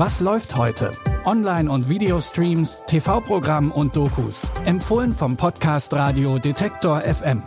[0.00, 0.92] Was läuft heute?
[1.24, 4.46] Online- und Videostreams, TV-Programm und Dokus.
[4.64, 7.42] Empfohlen vom Podcast Radio Detektor FM.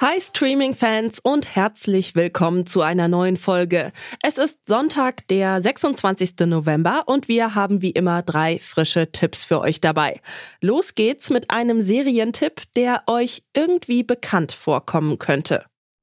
[0.00, 3.92] Hi Streaming-Fans und herzlich willkommen zu einer neuen Folge.
[4.22, 6.36] Es ist Sonntag, der 26.
[6.46, 10.22] November und wir haben wie immer drei frische Tipps für euch dabei.
[10.62, 15.66] Los geht's mit einem Serientipp, der euch irgendwie bekannt vorkommen könnte.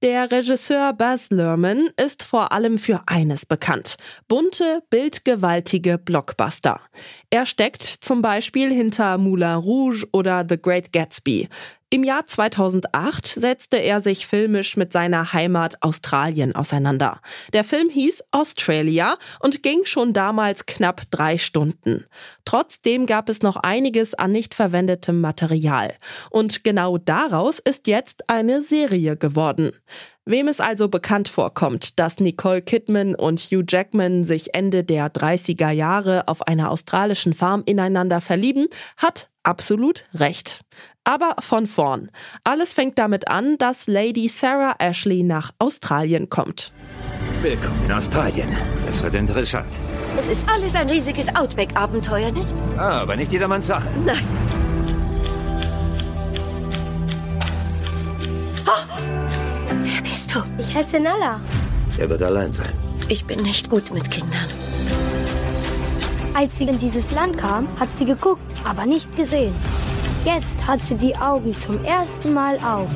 [0.00, 3.96] Der Regisseur Baz Luhrmann ist vor allem für eines bekannt.
[4.28, 6.80] Bunte, bildgewaltige Blockbuster.
[7.30, 11.48] Er steckt zum Beispiel hinter Moulin Rouge oder The Great Gatsby.
[11.90, 17.22] Im Jahr 2008 setzte er sich filmisch mit seiner Heimat Australien auseinander.
[17.54, 22.04] Der Film hieß Australia und ging schon damals knapp drei Stunden.
[22.44, 25.94] Trotzdem gab es noch einiges an nicht verwendetem Material.
[26.28, 29.72] Und genau daraus ist jetzt eine Serie geworden.
[30.26, 35.70] Wem es also bekannt vorkommt, dass Nicole Kidman und Hugh Jackman sich Ende der 30er
[35.70, 38.66] Jahre auf einer australischen Farm ineinander verlieben,
[38.98, 40.60] hat absolut recht.
[41.08, 42.10] Aber von vorn.
[42.44, 46.70] Alles fängt damit an, dass Lady Sarah Ashley nach Australien kommt.
[47.40, 48.54] Willkommen in Australien.
[48.86, 49.78] Das wird interessant.
[50.20, 52.52] Es ist alles ein riesiges Outback-Abenteuer, nicht?
[52.76, 53.88] Ah, aber nicht jedermanns Sache.
[54.04, 54.22] Nein.
[58.66, 58.98] Oh,
[59.80, 60.40] wer bist du?
[60.58, 61.40] Ich heiße Nala.
[61.96, 62.74] Er wird allein sein.
[63.08, 64.46] Ich bin nicht gut mit Kindern.
[66.34, 69.54] Als sie in dieses Land kam, hat sie geguckt, aber nicht gesehen.
[70.28, 72.90] Jetzt hat sie die Augen zum ersten Mal auf.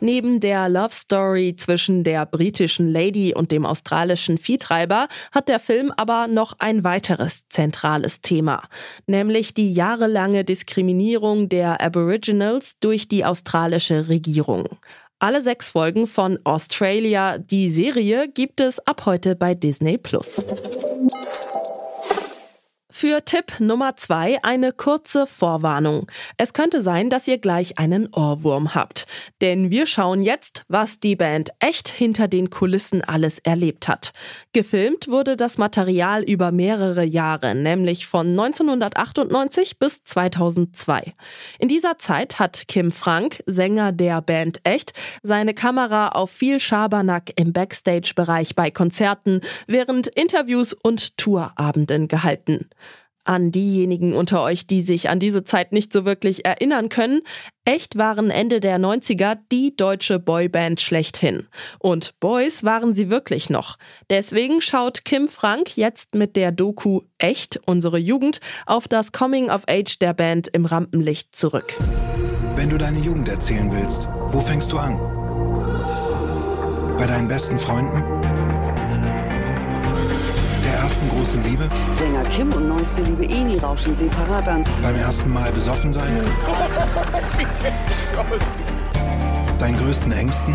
[0.00, 5.92] Neben der Love Story zwischen der britischen Lady und dem australischen Viehtreiber hat der Film
[5.96, 8.64] aber noch ein weiteres zentrales Thema,
[9.06, 14.70] nämlich die jahrelange Diskriminierung der Aboriginals durch die australische Regierung.
[15.20, 20.44] Alle sechs Folgen von Australia, die Serie, gibt es ab heute bei Disney Plus.
[23.02, 26.08] Für Tipp Nummer zwei eine kurze Vorwarnung.
[26.36, 29.08] Es könnte sein, dass ihr gleich einen Ohrwurm habt.
[29.40, 34.12] Denn wir schauen jetzt, was die Band echt hinter den Kulissen alles erlebt hat.
[34.52, 41.12] Gefilmt wurde das Material über mehrere Jahre, nämlich von 1998 bis 2002.
[41.58, 44.92] In dieser Zeit hat Kim Frank, Sänger der Band Echt,
[45.24, 52.68] seine Kamera auf viel Schabernack im Backstage-Bereich bei Konzerten, während Interviews und Tourabenden gehalten.
[53.24, 57.20] An diejenigen unter euch, die sich an diese Zeit nicht so wirklich erinnern können,
[57.64, 61.46] echt waren Ende der 90er die deutsche Boyband schlechthin.
[61.78, 63.78] Und Boys waren sie wirklich noch.
[64.10, 69.62] Deswegen schaut Kim Frank jetzt mit der Doku Echt, unsere Jugend, auf das Coming of
[69.68, 71.74] Age der Band im Rampenlicht zurück.
[72.56, 74.98] Wenn du deine Jugend erzählen willst, wo fängst du an?
[76.98, 78.21] Bei deinen besten Freunden?
[80.82, 81.68] Ersten großen Liebe?
[81.96, 84.64] Sänger Kim und neueste Liebe Eni rauschen separat an.
[84.82, 86.10] Beim ersten Mal besoffen sein?
[89.60, 90.52] Deinen größten Ängsten?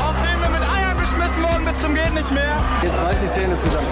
[0.00, 2.56] auf dem wir mit Eiern beschmissen wurden bis zum geht nicht mehr.
[2.84, 3.86] Jetzt reiß die Zähne zusammen.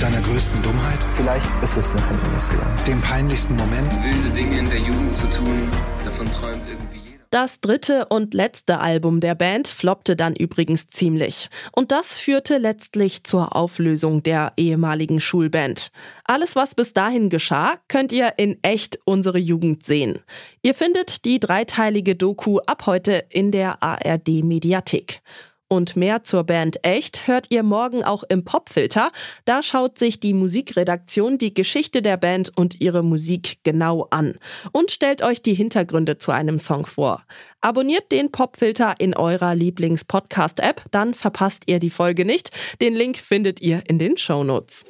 [0.00, 0.98] Deiner größten Dummheit?
[1.12, 2.76] Vielleicht ist es nach hinten losgegangen.
[2.84, 3.92] Dem peinlichsten Moment?
[4.02, 5.68] Wilde Dinge in der Jugend zu tun,
[6.04, 7.03] davon träumt irgendwie.
[7.34, 11.48] Das dritte und letzte Album der Band floppte dann übrigens ziemlich.
[11.72, 15.90] Und das führte letztlich zur Auflösung der ehemaligen Schulband.
[16.22, 20.20] Alles, was bis dahin geschah, könnt ihr in echt unsere Jugend sehen.
[20.62, 25.20] Ihr findet die dreiteilige Doku ab heute in der ARD Mediathek.
[25.68, 29.10] Und mehr zur Band Echt hört ihr morgen auch im Popfilter.
[29.44, 34.38] Da schaut sich die Musikredaktion die Geschichte der Band und ihre Musik genau an
[34.72, 37.24] und stellt euch die Hintergründe zu einem Song vor.
[37.60, 42.50] Abonniert den Popfilter in eurer Lieblings-Podcast-App, dann verpasst ihr die Folge nicht.
[42.80, 44.84] Den Link findet ihr in den Shownotes.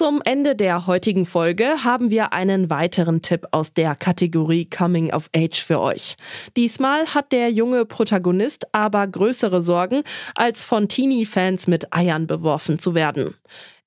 [0.00, 5.28] Zum Ende der heutigen Folge haben wir einen weiteren Tipp aus der Kategorie Coming of
[5.36, 6.16] Age für euch.
[6.56, 10.02] Diesmal hat der junge Protagonist aber größere Sorgen,
[10.34, 13.34] als von Teenie-Fans mit Eiern beworfen zu werden.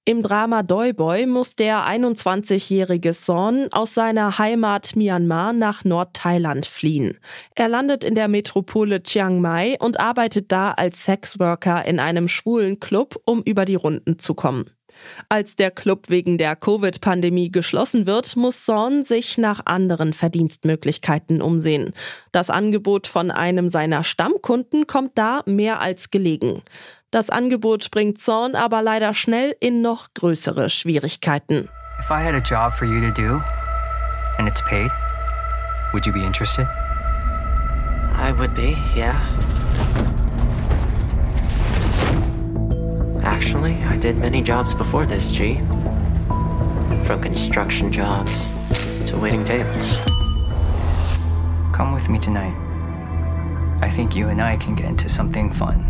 [0.05, 7.17] Im Drama Boy muss der 21-jährige Son aus seiner Heimat Myanmar nach Nordthailand fliehen.
[7.55, 12.79] Er landet in der Metropole Chiang Mai und arbeitet da als Sexworker in einem schwulen
[12.79, 14.69] Club, um über die Runden zu kommen.
[15.29, 21.93] Als der Club wegen der Covid-Pandemie geschlossen wird, muss Son sich nach anderen Verdienstmöglichkeiten umsehen.
[22.31, 26.61] Das Angebot von einem seiner Stammkunden kommt da mehr als gelegen.
[27.11, 31.69] Das Angebot bringt Zorn aber leider schnell in noch größere Schwierigkeiten.
[31.99, 33.41] If I had a job for you to do
[34.39, 34.91] and it's paid,
[35.93, 36.67] would you be interested?
[38.15, 39.21] I would be, yeah.
[43.43, 45.57] Actually, I did many jobs before this, G.
[47.03, 48.53] From construction jobs
[49.05, 49.97] to waiting tables.
[51.73, 52.55] Come with me tonight.
[53.81, 55.83] I think you and I can get into something fun.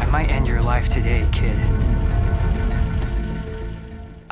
[0.00, 1.56] I might end your life today, kid.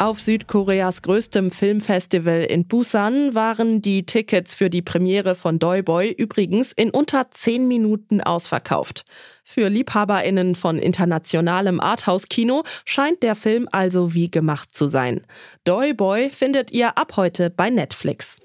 [0.03, 6.11] Auf Südkoreas größtem Filmfestival in Busan waren die Tickets für die Premiere von Doi Boy
[6.11, 9.05] übrigens in unter 10 Minuten ausverkauft.
[9.45, 15.21] Für LiebhaberInnen von internationalem Arthouse-Kino scheint der Film also wie gemacht zu sein.
[15.63, 18.41] Doi Boy findet ihr ab heute bei Netflix.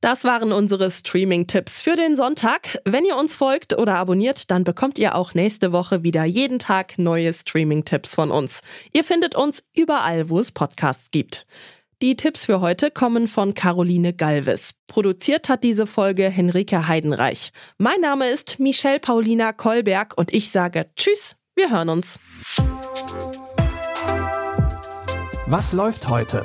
[0.00, 2.78] Das waren unsere Streaming-Tipps für den Sonntag.
[2.86, 6.98] Wenn ihr uns folgt oder abonniert, dann bekommt ihr auch nächste Woche wieder jeden Tag
[6.98, 8.62] neue Streaming-Tipps von uns.
[8.94, 11.46] Ihr findet uns überall, wo es Podcasts gibt.
[12.00, 14.72] Die Tipps für heute kommen von Caroline Galvis.
[14.86, 17.52] Produziert hat diese Folge Henrike Heidenreich.
[17.76, 22.18] Mein Name ist Michelle Paulina Kolberg und ich sage Tschüss, wir hören uns.
[25.46, 26.44] Was läuft heute?